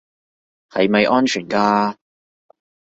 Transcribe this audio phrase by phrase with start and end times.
[0.71, 1.93] 係咪安全㗎